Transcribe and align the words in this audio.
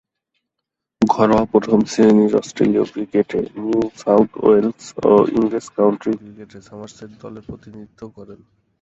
ঘরোয়া 1.01 1.43
প্রথম-শ্রেণীর 1.51 2.33
অস্ট্রেলীয় 2.35 2.85
ক্রিকেটে 2.85 3.39
নিউ 3.55 3.81
সাউথ 3.97 4.29
ওয়েলস 4.37 4.83
ও 5.05 5.13
ইংরেজ 5.37 5.67
কাউন্টি 5.77 6.11
ক্রিকেটে 6.19 6.59
সমারসেট 6.61 7.11
দলের 7.21 7.43
প্রতিনিধিত্ব 7.47 8.01
করেন। 8.17 8.39